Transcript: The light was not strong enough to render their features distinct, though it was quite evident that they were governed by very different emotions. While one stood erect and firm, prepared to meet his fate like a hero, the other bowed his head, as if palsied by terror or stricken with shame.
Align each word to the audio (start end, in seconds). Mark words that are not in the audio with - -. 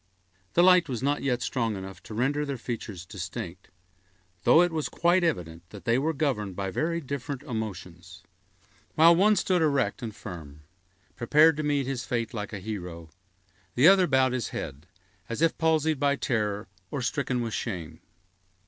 The 0.55 0.63
light 0.63 0.89
was 0.89 1.03
not 1.03 1.21
strong 1.43 1.75
enough 1.75 2.01
to 2.01 2.15
render 2.15 2.43
their 2.43 2.57
features 2.57 3.05
distinct, 3.05 3.69
though 4.45 4.63
it 4.63 4.71
was 4.71 4.89
quite 4.89 5.23
evident 5.23 5.61
that 5.69 5.85
they 5.85 5.99
were 5.99 6.11
governed 6.11 6.55
by 6.55 6.71
very 6.71 6.99
different 7.01 7.43
emotions. 7.43 8.23
While 8.95 9.15
one 9.15 9.35
stood 9.35 9.61
erect 9.61 10.01
and 10.01 10.15
firm, 10.15 10.61
prepared 11.15 11.55
to 11.57 11.61
meet 11.61 11.85
his 11.85 12.03
fate 12.03 12.33
like 12.33 12.51
a 12.51 12.57
hero, 12.57 13.11
the 13.75 13.87
other 13.87 14.07
bowed 14.07 14.33
his 14.33 14.47
head, 14.49 14.87
as 15.29 15.39
if 15.43 15.55
palsied 15.59 15.99
by 15.99 16.15
terror 16.15 16.67
or 16.89 17.03
stricken 17.03 17.41
with 17.41 17.53
shame. 17.53 17.99